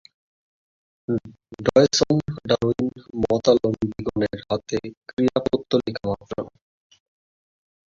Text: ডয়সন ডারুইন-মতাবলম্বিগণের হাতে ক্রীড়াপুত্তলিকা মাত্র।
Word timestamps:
ডয়সন 1.65 2.15
ডারুইন-মতাবলম্বিগণের 2.49 4.37
হাতে 4.47 4.77
ক্রীড়াপুত্তলিকা 5.09 6.03
মাত্র। 6.09 6.35